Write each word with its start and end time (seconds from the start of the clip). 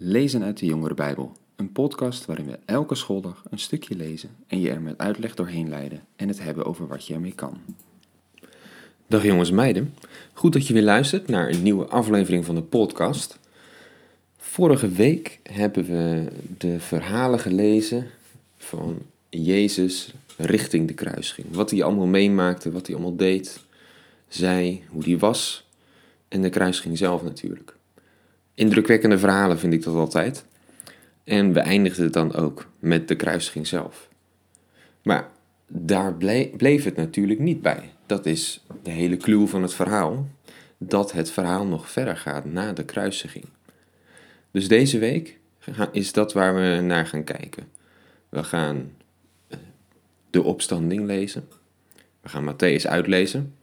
Lezen 0.00 0.42
uit 0.42 0.58
de 0.58 0.66
Jongere 0.66 0.94
Bijbel, 0.94 1.32
een 1.56 1.72
podcast 1.72 2.24
waarin 2.26 2.46
we 2.46 2.58
elke 2.64 2.94
schooldag 2.94 3.42
een 3.50 3.58
stukje 3.58 3.96
lezen 3.96 4.30
en 4.46 4.60
je 4.60 4.70
er 4.70 4.80
met 4.80 4.98
uitleg 4.98 5.34
doorheen 5.34 5.68
leiden 5.68 6.04
en 6.16 6.28
het 6.28 6.42
hebben 6.42 6.64
over 6.64 6.86
wat 6.86 7.06
je 7.06 7.14
ermee 7.14 7.32
kan. 7.32 7.58
Dag 9.06 9.24
jongens 9.24 9.48
en 9.48 9.54
meiden, 9.54 9.94
goed 10.32 10.52
dat 10.52 10.66
je 10.66 10.72
weer 10.72 10.82
luistert 10.82 11.28
naar 11.28 11.48
een 11.48 11.62
nieuwe 11.62 11.86
aflevering 11.86 12.44
van 12.44 12.54
de 12.54 12.62
podcast. 12.62 13.38
Vorige 14.36 14.88
week 14.88 15.40
hebben 15.42 15.84
we 15.84 16.26
de 16.58 16.80
verhalen 16.80 17.38
gelezen 17.38 18.06
van 18.56 18.98
Jezus 19.28 20.14
richting 20.36 20.88
de 20.88 20.94
kruising. 20.94 21.46
Wat 21.50 21.70
hij 21.70 21.82
allemaal 21.82 22.06
meemaakte, 22.06 22.70
wat 22.70 22.86
hij 22.86 22.96
allemaal 22.96 23.16
deed, 23.16 23.60
zei, 24.28 24.82
hoe 24.88 25.04
hij 25.04 25.18
was 25.18 25.66
en 26.28 26.42
de 26.42 26.50
kruising 26.50 26.98
zelf 26.98 27.22
natuurlijk. 27.22 27.76
Indrukwekkende 28.58 29.18
verhalen 29.18 29.58
vind 29.58 29.72
ik 29.72 29.82
dat 29.82 29.94
altijd. 29.94 30.44
En 31.24 31.52
we 31.52 31.60
eindigden 31.60 32.04
het 32.04 32.12
dan 32.12 32.34
ook 32.34 32.66
met 32.78 33.08
de 33.08 33.16
kruisiging 33.16 33.66
zelf. 33.66 34.08
Maar 35.02 35.28
daar 35.66 36.14
bleef 36.56 36.84
het 36.84 36.96
natuurlijk 36.96 37.40
niet 37.40 37.62
bij. 37.62 37.92
Dat 38.06 38.26
is 38.26 38.64
de 38.82 38.90
hele 38.90 39.16
clue 39.16 39.46
van 39.46 39.62
het 39.62 39.74
verhaal. 39.74 40.28
Dat 40.78 41.12
het 41.12 41.30
verhaal 41.30 41.66
nog 41.66 41.90
verder 41.90 42.16
gaat 42.16 42.44
na 42.44 42.72
de 42.72 42.84
kruisiging. 42.84 43.44
Dus 44.50 44.68
deze 44.68 44.98
week 44.98 45.38
is 45.92 46.12
dat 46.12 46.32
waar 46.32 46.54
we 46.54 46.80
naar 46.80 47.06
gaan 47.06 47.24
kijken. 47.24 47.68
We 48.28 48.44
gaan 48.44 48.90
eh, 49.48 49.58
de 50.30 50.42
opstanding 50.42 51.06
lezen. 51.06 51.48
We 52.20 52.28
gaan 52.28 52.54
Matthäus 52.54 52.86
uitlezen. 52.86 53.54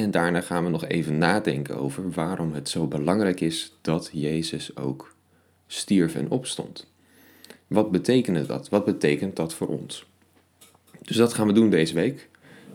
En 0.00 0.10
daarna 0.10 0.40
gaan 0.40 0.64
we 0.64 0.70
nog 0.70 0.84
even 0.84 1.18
nadenken 1.18 1.76
over 1.76 2.10
waarom 2.10 2.52
het 2.52 2.68
zo 2.68 2.86
belangrijk 2.86 3.40
is 3.40 3.76
dat 3.80 4.10
Jezus 4.12 4.76
ook 4.76 5.14
stierf 5.66 6.14
en 6.14 6.30
opstond. 6.30 6.86
Wat 7.66 7.90
betekent 7.90 8.48
dat? 8.48 8.68
Wat 8.68 8.84
betekent 8.84 9.36
dat 9.36 9.54
voor 9.54 9.68
ons? 9.68 10.06
Dus 11.02 11.16
dat 11.16 11.34
gaan 11.34 11.46
we 11.46 11.52
doen 11.52 11.70
deze 11.70 11.94
week. 11.94 12.28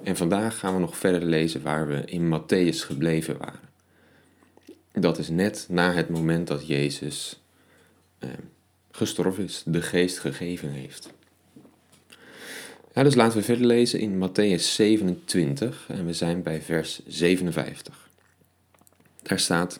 En 0.04 0.16
vandaag 0.16 0.59
gaan 0.59 0.73
we 0.73 0.80
nog 0.80 0.98
verder 0.98 1.23
lezen 1.23 1.62
waar 1.62 1.88
we 1.88 2.04
in 2.06 2.40
Matthäus 2.40 2.78
gebleven 2.86 3.38
waren. 3.38 3.70
Dat 4.92 5.17
is 5.17 5.30
net 5.30 5.66
na 5.70 5.94
het 5.94 6.10
moment 6.10 6.48
dat 6.48 6.67
Jezus 6.67 7.42
eh, 8.20 8.30
gestorven 8.92 9.44
is, 9.44 9.64
de 9.66 9.82
geest 9.82 10.20
gegeven 10.20 10.70
heeft. 10.70 11.14
Ja, 12.96 13.04
dus 13.04 13.16
laten 13.16 13.38
we 13.38 13.44
verder 13.44 13.66
lezen 13.66 14.00
in 14.00 14.30
Matthäus 14.30 14.64
27 14.64 15.86
en 15.88 16.06
we 16.06 16.14
zijn 16.14 16.44
bij 16.44 16.62
vers 16.62 17.02
57. 17.08 18.10
Daar 19.22 19.40
staat: 19.40 19.80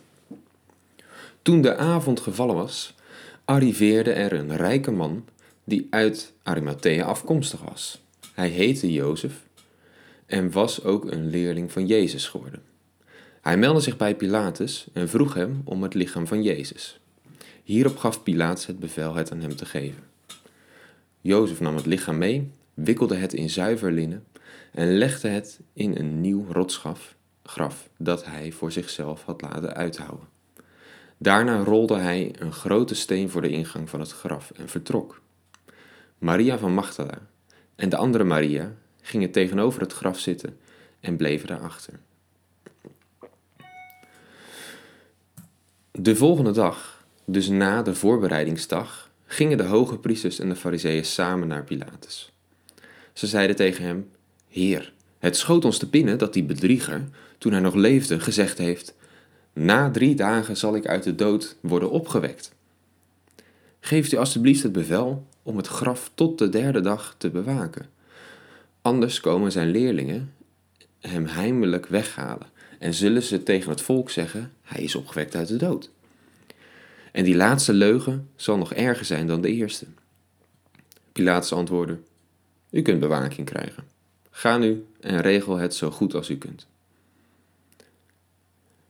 Toen 1.42 1.62
de 1.62 1.76
avond 1.76 2.20
gevallen 2.20 2.56
was, 2.56 2.96
arriveerde 3.46 4.12
er 4.12 4.34
een 4.34 4.56
rijke 4.56 4.92
man 4.92 5.26
die 5.64 5.88
uit 5.90 6.34
Arimathea 6.44 7.06
afkomstig 7.06 7.62
was. 7.62 8.02
Hij 8.34 8.50
heette 8.50 8.92
Jozef 8.92 9.44
en 10.26 10.52
was 10.52 10.84
ook 10.84 11.12
een 11.12 11.30
leerling 11.30 11.72
van 11.72 11.86
Jezus 11.88 12.28
geworden. 12.28 12.62
Hij 13.42 13.58
meldde 13.58 13.82
zich 13.82 13.98
bij 13.98 14.16
Pilatus 14.16 14.88
en 14.94 15.10
vroeg 15.10 15.34
hem 15.34 15.62
om 15.64 15.84
het 15.84 15.94
lichaam 15.94 16.28
van 16.28 16.44
Jezus. 16.44 17.00
Hierop 17.64 17.98
gaf 17.98 18.24
Pilatus 18.24 18.66
het 18.66 18.80
bevel 18.80 19.14
het 19.14 19.32
aan 19.32 19.42
hem 19.42 19.56
te 19.56 19.66
geven. 19.66 20.04
Jozef 21.22 21.60
nam 21.60 21.76
het 21.76 21.86
lichaam 21.86 22.18
mee 22.18 22.52
wikkelde 22.76 23.16
het 23.16 23.34
in 23.34 23.50
zuiver 23.50 23.92
linnen 23.92 24.26
en 24.72 24.98
legde 24.98 25.28
het 25.28 25.60
in 25.74 25.98
een 25.98 26.22
nieuw 26.22 26.46
rotsgraf 26.52 27.16
graf 27.44 27.90
dat 27.98 28.26
hij 28.26 28.52
voor 28.52 28.72
zichzelf 28.72 29.24
had 29.24 29.42
laten 29.42 29.74
uithouwen. 29.74 30.28
Daarna 31.18 31.64
rolde 31.64 31.98
hij 31.98 32.36
een 32.40 32.52
grote 32.52 32.96
steen 32.96 33.30
voor 33.30 33.42
de 33.42 33.50
ingang 33.50 33.90
van 33.90 34.00
het 34.00 34.12
graf 34.12 34.52
en 34.52 34.70
vertrok. 34.70 35.22
Maria 36.18 36.58
van 36.58 36.74
Magdala 36.74 37.28
en 37.76 37.90
de 37.90 37.98
andere 37.98 38.24
Maria 38.24 38.74
gingen 39.02 39.32
tegenover 39.32 39.82
het 39.82 39.94
graf 39.94 40.20
zitten 40.20 40.58
en 41.00 41.18
bleven 41.18 41.48
daarachter. 41.48 42.00
De 45.92 46.16
volgende 46.16 46.52
dag, 46.52 47.06
dus 47.26 47.48
na 47.48 47.82
de 47.82 47.96
voorbereidingsdag, 47.96 49.12
gingen 49.26 49.58
de 49.58 49.64
hoge 49.64 50.00
priesters 50.00 50.40
en 50.40 50.50
de 50.50 50.56
fariseeën 50.56 51.06
samen 51.06 51.48
naar 51.48 51.64
Pilatus. 51.64 52.35
Ze 53.16 53.28
zeiden 53.28 53.56
tegen 53.56 53.86
hem: 53.86 54.10
Heer, 54.48 54.94
het 55.20 55.38
schoot 55.38 55.66
ons 55.66 55.78
te 55.78 55.88
binnen 55.88 56.18
dat 56.18 56.34
die 56.34 56.44
bedrieger, 56.44 57.04
toen 57.38 57.52
hij 57.52 57.62
nog 57.62 57.74
leefde, 57.74 58.20
gezegd 58.20 58.58
heeft: 58.58 58.96
Na 59.54 59.92
drie 59.92 60.16
dagen 60.16 60.58
zal 60.58 60.76
ik 60.76 60.88
uit 60.88 61.04
de 61.04 61.16
dood 61.16 61.56
worden 61.60 61.92
opgewekt. 61.92 62.54
Geeft 63.80 64.12
u 64.12 64.18
alstublieft 64.18 64.64
het 64.64 64.72
bevel 64.72 65.28
om 65.44 65.58
het 65.58 65.68
graf 65.68 66.12
tot 66.14 66.38
de 66.38 66.50
derde 66.50 66.82
dag 66.82 67.16
te 67.18 67.30
bewaken. 67.30 67.90
Anders 68.82 69.20
komen 69.20 69.52
zijn 69.52 69.70
leerlingen 69.70 70.34
hem 71.00 71.26
heimelijk 71.26 71.86
weghalen 71.86 72.48
en 72.80 72.94
zullen 72.94 73.24
ze 73.24 73.44
tegen 73.44 73.70
het 73.70 73.82
volk 73.82 74.10
zeggen: 74.10 74.52
Hij 74.62 74.84
is 74.84 74.96
opgewekt 74.96 75.36
uit 75.36 75.48
de 75.48 75.58
dood. 75.58 75.90
En 77.12 77.24
die 77.24 77.36
laatste 77.36 77.74
leugen 77.74 78.30
zal 78.36 78.58
nog 78.58 78.74
erger 78.74 79.06
zijn 79.06 79.28
dan 79.28 79.42
de 79.42 79.52
eerste. 79.52 79.86
Pilatus 81.12 81.52
antwoordde: 81.52 81.98
u 82.76 82.82
kunt 82.82 83.00
bewaking 83.00 83.48
krijgen. 83.48 83.84
Ga 84.32 84.58
nu 84.58 84.86
en 85.00 85.22
regel 85.22 85.58
het 85.58 85.76
zo 85.76 85.92
goed 85.92 86.14
als 86.14 86.30
u 86.30 86.38
kunt. 86.38 86.68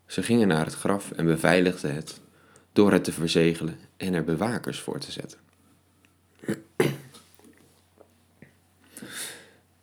Ze 0.06 0.24
gingen 0.24 0.48
naar 0.48 0.66
het 0.66 0.74
graf 0.74 1.12
en 1.12 1.26
beveiligden 1.26 1.96
het 1.96 2.20
door 2.74 2.92
het 2.92 3.04
te 3.04 3.12
verzegelen 3.12 3.78
en 3.98 4.14
er 4.14 4.24
bewakers 4.24 4.80
voor 4.80 5.00
te 5.00 5.12
zetten. 5.12 5.40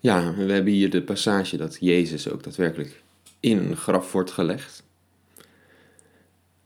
Ja, 0.00 0.34
we 0.34 0.52
hebben 0.52 0.72
hier 0.72 0.90
de 0.90 1.02
passage 1.02 1.56
dat 1.56 1.76
Jezus 1.80 2.28
ook 2.28 2.42
daadwerkelijk 2.42 3.02
in 3.40 3.58
een 3.58 3.76
graf 3.76 4.12
wordt 4.12 4.30
gelegd. 4.30 4.82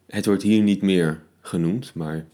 Het 0.06 0.26
wordt 0.26 0.42
hier 0.42 0.62
niet 0.62 0.82
meer 0.82 1.22
genoemd, 1.40 1.94
maar 1.94 2.26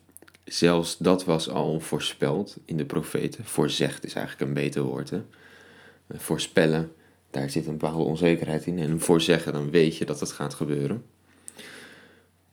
zelfs 0.45 0.99
dat 0.99 1.25
was 1.25 1.49
al 1.49 1.81
voorspeld 1.81 2.57
in 2.65 2.77
de 2.77 2.85
profeten. 2.85 3.45
Voorzegd 3.45 4.05
is 4.05 4.15
eigenlijk 4.15 4.49
een 4.49 4.63
beter 4.63 4.83
woord. 4.83 5.13
Voorspellen, 6.11 6.93
daar 7.31 7.51
zit 7.51 7.67
een 7.67 7.77
bepaalde 7.79 8.05
onzekerheid 8.05 8.67
in. 8.67 8.79
En 8.79 9.01
voorzeggen, 9.01 9.53
dan 9.53 9.71
weet 9.71 9.97
je 9.97 10.05
dat 10.05 10.21
het 10.21 10.33
gaat 10.33 10.55
gebeuren. 10.55 11.05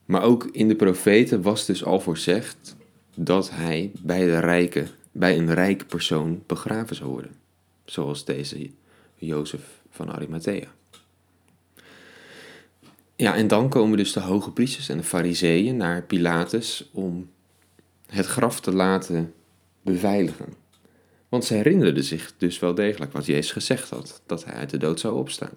Maar 0.05 0.23
ook 0.23 0.45
in 0.51 0.67
de 0.67 0.75
profeten 0.75 1.41
was 1.41 1.65
dus 1.65 1.83
al 1.83 1.99
voorzegd 1.99 2.75
dat 3.15 3.49
hij 3.51 3.91
bij, 3.99 4.25
de 4.25 4.39
rijke, 4.39 4.85
bij 5.11 5.37
een 5.37 5.53
rijke 5.53 5.85
persoon 5.85 6.43
begraven 6.45 6.95
zou 6.95 7.09
worden. 7.09 7.31
Zoals 7.85 8.25
deze 8.25 8.69
Jozef 9.15 9.81
van 9.89 10.11
Arimathea. 10.11 10.67
Ja, 13.15 13.35
en 13.35 13.47
dan 13.47 13.69
komen 13.69 13.97
dus 13.97 14.13
de 14.13 14.19
hoge 14.19 14.51
priesters 14.51 14.89
en 14.89 14.97
de 14.97 15.03
fariseeën 15.03 15.77
naar 15.77 16.03
Pilatus 16.03 16.89
om 16.91 17.29
het 18.09 18.25
graf 18.25 18.59
te 18.61 18.73
laten 18.73 19.33
beveiligen. 19.81 20.53
Want 21.29 21.45
ze 21.45 21.53
herinnerden 21.53 22.03
zich 22.03 22.33
dus 22.37 22.59
wel 22.59 22.75
degelijk 22.75 23.11
wat 23.11 23.25
Jezus 23.25 23.51
gezegd 23.51 23.89
had, 23.89 24.21
dat 24.25 24.45
hij 24.45 24.53
uit 24.53 24.69
de 24.69 24.77
dood 24.77 24.99
zou 24.99 25.15
opstaan. 25.15 25.53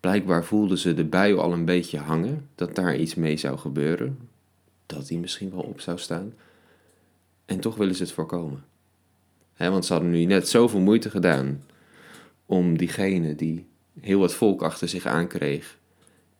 Blijkbaar 0.00 0.44
voelden 0.44 0.78
ze 0.78 0.94
de 0.94 1.04
bui 1.04 1.36
al 1.36 1.52
een 1.52 1.64
beetje 1.64 1.98
hangen, 1.98 2.48
dat 2.54 2.74
daar 2.74 2.96
iets 2.96 3.14
mee 3.14 3.36
zou 3.36 3.58
gebeuren, 3.58 4.18
dat 4.86 5.08
hij 5.08 5.18
misschien 5.18 5.50
wel 5.50 5.62
op 5.62 5.80
zou 5.80 5.98
staan. 5.98 6.34
En 7.44 7.60
toch 7.60 7.76
willen 7.76 7.94
ze 7.94 8.02
het 8.02 8.12
voorkomen. 8.12 8.64
want 9.56 9.84
ze 9.84 9.92
hadden 9.92 10.10
nu 10.10 10.24
net 10.24 10.48
zoveel 10.48 10.80
moeite 10.80 11.10
gedaan 11.10 11.62
om 12.46 12.78
diegene 12.78 13.34
die 13.34 13.66
heel 14.00 14.18
wat 14.18 14.34
volk 14.34 14.62
achter 14.62 14.88
zich 14.88 15.06
aankreeg 15.06 15.78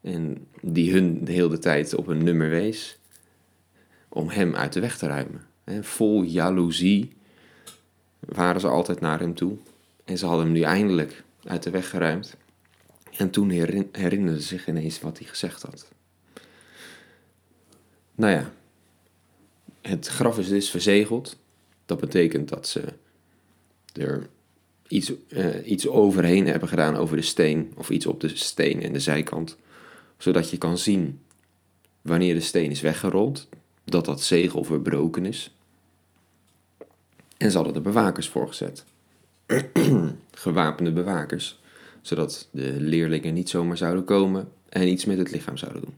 en 0.01 0.47
die 0.63 0.93
hun 0.93 1.25
de 1.25 1.33
hele 1.33 1.59
tijd 1.59 1.95
op 1.95 2.07
een 2.07 2.25
nummer 2.25 2.49
wees, 2.49 3.00
om 4.11 4.29
hem 4.29 4.55
uit 4.55 4.73
de 4.73 4.81
weg 4.81 4.99
te 4.99 5.07
ruimen. 5.07 5.47
Vol 5.81 6.23
jaloezie 6.23 7.13
waren 8.21 8.61
ze 8.61 8.69
altijd 8.69 9.01
naar 9.01 9.21
hem 9.21 9.35
toe. 9.35 9.57
En 10.05 10.19
ze 10.19 10.27
hadden 10.27 10.45
hem 10.45 10.55
nu 10.55 10.61
eindelijk 10.61 11.25
uit 11.45 11.63
de 11.63 11.71
weg 11.71 11.91
geruimd. 11.91 12.37
En 13.17 13.31
toen 13.31 13.51
herinnerden 13.51 14.41
ze 14.41 14.49
zich 14.49 14.69
ineens 14.69 15.01
wat 15.01 15.19
hij 15.19 15.27
gezegd 15.27 15.63
had. 15.63 15.89
Nou 18.15 18.33
ja, 18.33 18.53
het 19.81 20.07
graf 20.07 20.39
is 20.39 20.49
dus 20.49 20.71
verzegeld. 20.71 21.39
Dat 21.87 22.01
betekent 22.01 22.49
dat 22.49 22.69
ze 22.69 22.85
er 23.93 24.29
iets, 24.89 25.13
uh, 25.29 25.71
iets 25.71 25.89
overheen 25.89 26.47
hebben 26.47 26.69
gedaan 26.69 26.97
over 26.97 27.17
de 27.17 27.23
steen, 27.23 27.73
of 27.77 27.91
iets 27.91 28.07
op 28.07 28.21
de 28.21 28.29
steen 28.29 28.83
en 28.83 28.93
de 28.93 29.01
zijkant, 29.01 29.57
zodat 30.19 30.51
je 30.51 30.59
kan 30.59 30.79
zien 30.79 31.21
wanneer 32.03 32.35
de 32.35 32.41
steen 32.41 32.71
is 32.71 32.81
weggerold, 32.81 33.49
dat 33.91 34.05
dat 34.05 34.23
zegel 34.23 34.65
verbroken 34.65 35.27
is. 35.27 35.55
En 37.37 37.51
ze 37.51 37.57
hadden 37.57 37.75
er 37.75 37.83
bewakers 37.83 38.29
voor 38.29 38.49
gezet. 38.49 38.85
Gewapende 40.31 40.93
bewakers, 40.93 41.61
zodat 42.01 42.49
de 42.51 42.81
leerlingen 42.81 43.35
niet 43.35 43.49
zomaar 43.49 43.77
zouden 43.77 44.05
komen 44.05 44.53
en 44.69 44.89
iets 44.89 45.05
met 45.05 45.19
het 45.19 45.31
lichaam 45.31 45.57
zouden 45.57 45.83
doen. 45.83 45.95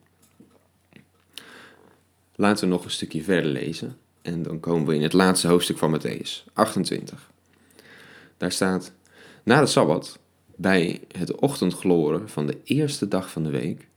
Laten 2.35 2.65
we 2.65 2.71
nog 2.71 2.85
een 2.85 2.91
stukje 2.91 3.23
verder 3.23 3.51
lezen. 3.51 3.97
En 4.23 4.43
dan 4.43 4.61
komen 4.61 4.87
we 4.87 4.95
in 4.95 5.03
het 5.03 5.13
laatste 5.13 5.49
hoofdstuk 5.49 5.79
van 5.79 6.01
Matthäus, 6.01 6.53
28. 6.53 7.31
Daar 8.37 8.53
staat: 8.53 8.93
Na 9.43 9.61
de 9.61 9.67
sabbat, 9.67 10.19
bij 10.57 11.01
het 11.17 11.35
ochtendgloren 11.35 12.29
van 12.29 12.47
de 12.47 12.59
eerste 12.65 13.09
dag 13.09 13.31
van 13.31 13.43
de 13.43 13.51
week, 13.51 13.89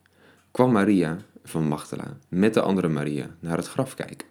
kwam 0.51 0.71
Maria 0.71 1.17
van 1.45 1.67
Magdala 1.67 2.17
met 2.27 2.53
de 2.53 2.61
andere 2.61 2.87
Maria 2.87 3.35
naar 3.39 3.57
het 3.57 3.67
graf 3.67 3.93
kijken. 3.93 4.27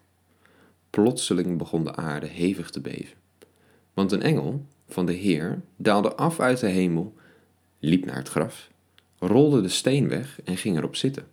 Plotseling 0.91 1.59
begon 1.59 1.85
de 1.85 1.97
aarde 1.97 2.27
hevig 2.27 2.71
te 2.71 2.81
beven. 2.81 3.17
Want 3.95 4.13
een 4.13 4.23
engel 4.23 4.67
van 4.89 5.07
de 5.07 5.13
Heer 5.13 5.61
daalde 5.77 6.15
af 6.15 6.41
uit 6.41 6.61
de 6.61 6.69
hemel, 6.69 7.15
liep 7.79 8.05
naar 8.05 8.17
het 8.17 8.29
graf, 8.29 8.71
rolde 9.19 9.61
de 9.61 9.69
steen 9.69 10.09
weg 10.09 10.41
en 10.45 10.57
ging 10.57 10.77
erop 10.77 10.97
zitten. 10.97 11.27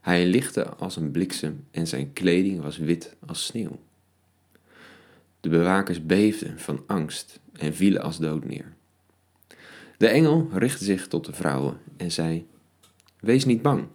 Hij 0.00 0.26
lichtte 0.26 0.68
als 0.68 0.96
een 0.96 1.10
bliksem 1.10 1.66
en 1.70 1.86
zijn 1.86 2.12
kleding 2.12 2.62
was 2.62 2.78
wit 2.78 3.16
als 3.26 3.44
sneeuw. 3.44 3.78
De 5.40 5.48
bewakers 5.48 6.06
beefden 6.06 6.58
van 6.58 6.82
angst 6.86 7.40
en 7.52 7.74
vielen 7.74 8.02
als 8.02 8.18
dood 8.18 8.44
neer. 8.44 8.72
De 9.96 10.08
engel 10.08 10.48
richtte 10.52 10.84
zich 10.84 11.08
tot 11.08 11.24
de 11.24 11.32
vrouwen 11.32 11.78
en 11.96 12.12
zei: 12.12 12.46
Wees 13.20 13.44
niet 13.44 13.62
bang. 13.62 13.86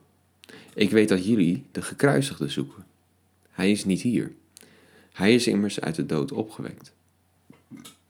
Ik 0.76 0.92
weet 0.92 1.10
dat 1.10 1.26
jullie 1.26 1.64
de 1.72 1.82
gekruisigde 1.82 2.50
zoeken. 2.50 2.86
Hij 3.52 3.72
is 3.72 3.86
niet 3.86 4.02
hier. 4.02 4.32
Hij 5.12 5.34
is 5.34 5.48
immers 5.48 5.80
uit 5.80 5.96
de 5.96 6.06
dood 6.06 6.32
opgewekt. 6.32 6.94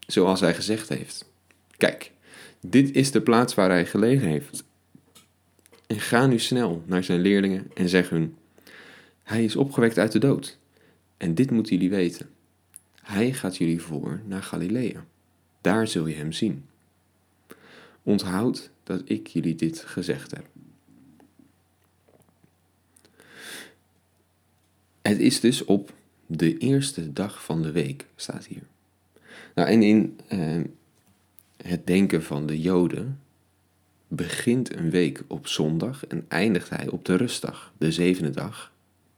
Zoals 0.07 0.39
hij 0.39 0.53
gezegd 0.53 0.89
heeft. 0.89 1.29
Kijk, 1.77 2.11
dit 2.59 2.95
is 2.95 3.11
de 3.11 3.21
plaats 3.21 3.55
waar 3.55 3.69
hij 3.69 3.85
gelegen 3.85 4.27
heeft. 4.27 4.63
En 5.87 5.99
ga 5.99 6.27
nu 6.27 6.39
snel 6.39 6.83
naar 6.85 7.03
zijn 7.03 7.19
leerlingen 7.19 7.71
en 7.73 7.89
zeg 7.89 8.09
hun: 8.09 8.35
Hij 9.23 9.43
is 9.43 9.55
opgewekt 9.55 9.97
uit 9.97 10.11
de 10.11 10.19
dood. 10.19 10.57
En 11.17 11.35
dit 11.35 11.51
moeten 11.51 11.75
jullie 11.75 11.89
weten. 11.89 12.29
Hij 13.01 13.33
gaat 13.33 13.57
jullie 13.57 13.81
voor 13.81 14.21
naar 14.25 14.43
Galilea. 14.43 15.05
Daar 15.61 15.87
zul 15.87 16.07
je 16.07 16.15
hem 16.15 16.31
zien. 16.31 16.65
Onthoud 18.03 18.69
dat 18.83 19.01
ik 19.05 19.27
jullie 19.27 19.55
dit 19.55 19.79
gezegd 19.79 20.31
heb. 20.31 20.45
Het 25.07 25.19
is 25.19 25.39
dus 25.39 25.65
op 25.65 25.93
de 26.25 26.57
eerste 26.57 27.13
dag 27.13 27.43
van 27.43 27.61
de 27.61 27.71
week, 27.71 28.05
staat 28.15 28.45
hier. 28.45 28.63
Nou, 29.55 29.69
en 29.69 29.83
in 29.83 30.19
eh, 30.27 30.61
het 31.57 31.87
denken 31.87 32.23
van 32.23 32.45
de 32.45 32.61
Joden 32.61 33.19
begint 34.07 34.75
een 34.75 34.89
week 34.89 35.23
op 35.27 35.47
zondag 35.47 36.07
en 36.07 36.25
eindigt 36.27 36.69
hij 36.69 36.87
op 36.87 37.05
de 37.05 37.15
rustdag, 37.15 37.73
de 37.77 37.91
zevende 37.91 38.29
dag, 38.29 38.71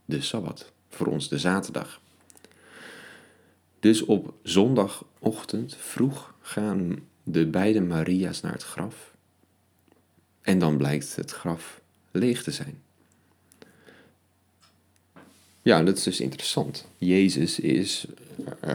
de 0.05 0.21
Sabbat, 0.21 0.71
voor 0.89 1.07
ons 1.07 1.29
de 1.29 1.39
zaterdag. 1.39 2.01
Dus 3.79 4.05
op 4.05 4.33
zondagochtend 4.43 5.75
vroeg 5.75 6.33
gaan 6.41 6.95
de 7.23 7.45
beide 7.45 7.81
Maria's 7.81 8.41
naar 8.41 8.53
het 8.53 8.63
graf. 8.63 9.13
En 10.41 10.59
dan 10.59 10.77
blijkt 10.77 11.15
het 11.15 11.31
graf 11.31 11.81
leeg 12.11 12.43
te 12.43 12.51
zijn. 12.51 12.85
Ja, 15.67 15.83
dat 15.83 15.97
is 15.97 16.03
dus 16.03 16.19
interessant. 16.19 16.85
Jezus 16.97 17.59
is 17.59 18.05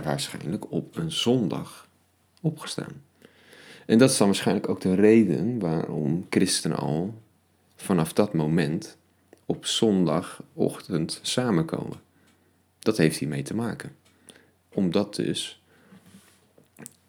waarschijnlijk 0.02 0.72
op 0.72 0.96
een 0.96 1.12
zondag 1.12 1.88
opgestaan. 2.40 3.02
En 3.86 3.98
dat 3.98 4.10
is 4.10 4.16
dan 4.16 4.26
waarschijnlijk 4.26 4.68
ook 4.68 4.80
de 4.80 4.94
reden 4.94 5.58
waarom 5.58 6.26
christenen 6.30 6.76
al 6.76 7.14
vanaf 7.76 8.12
dat 8.12 8.32
moment 8.32 8.96
op 9.46 9.66
zondagochtend 9.66 11.18
samenkomen. 11.22 12.00
Dat 12.78 12.96
heeft 12.96 13.18
hiermee 13.18 13.42
te 13.42 13.54
maken. 13.54 13.96
Omdat 14.68 15.14
dus 15.14 15.62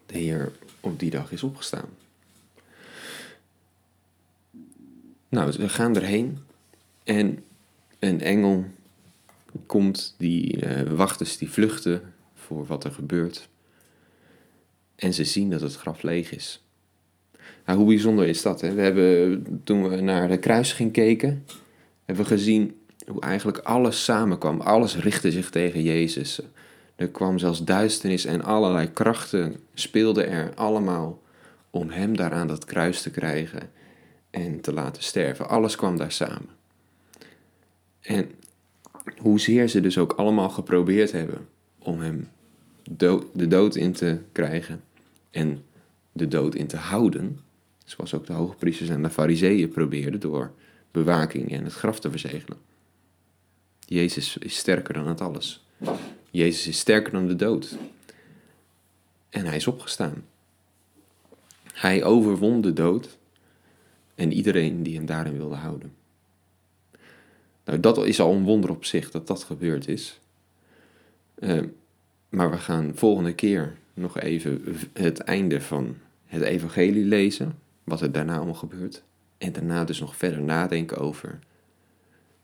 de 0.06 0.18
Heer 0.18 0.52
op 0.80 1.00
die 1.00 1.10
dag 1.10 1.32
is 1.32 1.44
opgestaan. 1.44 1.90
Nou, 5.30 5.54
we 5.58 5.70
gaan 5.70 5.96
erheen 5.96 6.38
en 7.04 7.44
een 8.00 8.22
engel 8.22 8.66
komt, 9.66 10.16
die 10.18 10.66
uh, 10.66 10.82
wachters 10.92 11.38
die 11.38 11.50
vluchten 11.52 12.02
voor 12.34 12.66
wat 12.66 12.84
er 12.84 12.92
gebeurt. 12.92 13.50
En 14.96 15.14
ze 15.14 15.24
zien 15.24 15.50
dat 15.50 15.62
het 15.62 15.76
graf 15.76 16.02
leeg 16.02 16.32
is. 16.32 16.64
Nou, 17.66 17.78
hoe 17.78 17.88
bijzonder 17.88 18.28
is 18.28 18.42
dat? 18.42 18.62
Hè? 18.62 18.74
We 18.74 18.82
hebben, 18.82 19.62
toen 19.64 19.90
we 19.90 20.02
naar 20.02 20.28
de 20.28 20.38
kruisiging 20.38 20.92
keken, 20.92 21.46
hebben 22.06 22.24
we 22.24 22.32
gezien 22.32 22.78
hoe 23.08 23.22
eigenlijk 23.22 23.58
alles 23.58 24.04
samenkwam. 24.04 24.62
Alles 24.62 24.98
richtte 24.98 25.32
zich 25.32 25.50
tegen 25.50 25.84
Jezus. 25.84 26.42
Er 26.96 27.10
kwam 27.10 27.38
zelfs 27.38 27.64
duisternis 27.64 28.26
en 28.26 28.44
allerlei 28.44 28.92
krachten 28.92 29.56
speelden 29.74 30.30
er 30.30 30.54
allemaal 30.54 31.22
om 31.70 31.90
hem 31.90 32.18
daar 32.18 32.32
aan 32.32 32.48
dat 32.48 32.66
kruis 32.66 33.02
te 33.02 33.12
krijgen 33.12 33.72
en 34.30 34.62
te 34.62 34.74
laten 34.74 35.04
sterven. 35.04 35.50
Alles 35.50 35.76
kwam 35.76 35.98
daar 35.98 36.12
samen. 36.12 36.50
En 38.02 38.32
hoezeer 39.18 39.68
ze 39.68 39.82
dus 39.82 39.98
ook 39.98 40.14
allemaal 40.14 40.50
geprobeerd 40.50 41.12
hebben 41.12 41.48
om 41.80 42.00
hem 42.00 42.28
de 43.34 43.48
dood 43.48 43.76
in 43.76 43.94
te 43.94 44.20
krijgen 44.32 44.84
en 45.32 45.64
de 46.12 46.28
dood 46.28 46.56
in 46.56 46.68
te 46.68 46.78
houden, 46.78 47.40
zoals 47.86 48.14
ook 48.14 48.26
de 48.26 48.34
hoogpriesters 48.34 48.90
en 48.90 49.04
de 49.04 49.10
fariseeën 49.10 49.70
probeerden 49.70 50.20
door 50.20 50.52
bewaking 50.92 51.52
en 51.52 51.64
het 51.64 51.74
graf 51.74 52.00
te 52.00 52.10
verzegelen. 52.10 52.58
Jezus 53.86 54.38
is 54.38 54.58
sterker 54.58 54.94
dan 54.94 55.08
het 55.08 55.22
alles. 55.22 55.66
Jezus 56.32 56.68
is 56.68 56.80
sterker 56.80 57.12
dan 57.12 57.28
de 57.28 57.36
dood. 57.36 57.78
En 59.30 59.46
hij 59.46 59.56
is 59.56 59.68
opgestaan. 59.68 60.26
Hij 61.74 62.04
overwon 62.04 62.62
de 62.62 62.74
dood 62.74 63.18
en 64.16 64.32
iedereen 64.32 64.84
die 64.84 64.96
hem 64.96 65.06
daarin 65.06 65.38
wilde 65.38 65.56
houden. 65.56 65.94
Nou, 67.66 67.80
dat 67.80 68.06
is 68.06 68.20
al 68.20 68.34
een 68.34 68.44
wonder 68.44 68.70
op 68.70 68.86
zich 68.86 69.12
dat 69.12 69.28
dat 69.28 69.44
gebeurd 69.44 69.88
is. 69.88 70.20
Uh, 71.40 71.64
maar 72.30 72.52
we 72.52 72.58
gaan 72.58 72.92
volgende 72.96 73.34
keer 73.34 73.76
nog 73.94 74.20
even 74.20 74.62
het 74.94 75.20
einde 75.20 75.62
van 75.62 75.98
het 76.26 76.42
evangelie 76.42 77.06
lezen, 77.06 77.60
wat 77.84 78.02
er 78.02 78.12
daarna 78.12 78.36
allemaal 78.36 78.54
gebeurt. 78.54 79.04
En 79.38 79.52
daarna 79.52 79.84
dus 79.84 80.00
nog 80.00 80.16
verder 80.16 80.42
nadenken 80.42 80.98
over 80.98 81.40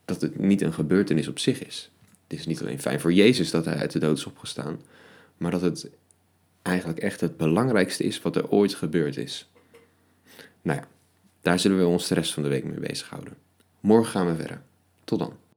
dat 0.05 0.21
het 0.21 0.39
niet 0.39 0.61
een 0.61 0.73
gebeurtenis 0.73 1.27
op 1.27 1.39
zich 1.39 1.65
is. 1.65 1.91
Het 2.27 2.39
is 2.39 2.45
niet 2.45 2.61
alleen 2.61 2.81
fijn 2.81 2.99
voor 2.99 3.13
Jezus 3.13 3.51
dat 3.51 3.65
hij 3.65 3.75
uit 3.75 3.91
de 3.91 3.99
dood 3.99 4.17
is 4.17 4.25
opgestaan, 4.25 4.81
maar 5.37 5.51
dat 5.51 5.61
het 5.61 5.89
eigenlijk 6.61 6.99
echt 6.99 7.21
het 7.21 7.37
belangrijkste 7.37 8.03
is 8.03 8.21
wat 8.21 8.35
er 8.35 8.49
ooit 8.49 8.73
gebeurd 8.73 9.17
is. 9.17 9.49
Nou 10.61 10.79
ja, 10.79 10.87
daar 11.41 11.59
zullen 11.59 11.77
we 11.77 11.85
ons 11.85 12.07
de 12.07 12.15
rest 12.15 12.33
van 12.33 12.43
de 12.43 12.49
week 12.49 12.63
mee 12.63 12.79
bezighouden. 12.79 13.33
Morgen 13.79 14.11
gaan 14.11 14.27
we 14.27 14.35
verder. 14.35 14.61
Tot 15.09 15.19
dan. 15.19 15.48